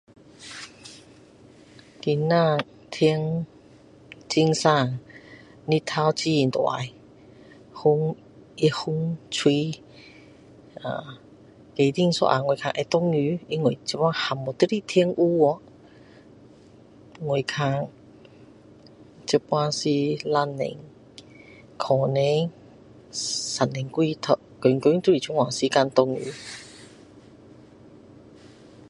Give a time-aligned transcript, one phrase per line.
[2.01, 3.45] 今天天
[4.33, 4.99] 很晴
[5.67, 6.93] 日头很大
[7.71, 8.15] 风
[8.73, 9.71] 风吹
[11.75, 12.73] 在等一下会一下
[13.47, 15.61] 因为突然间天黑掉
[17.23, 17.87] 我看
[19.27, 19.89] 现在是
[20.27, 20.77] 两点
[21.77, 22.49] 可能
[23.11, 26.33] 三点多天天都是这样时间下雨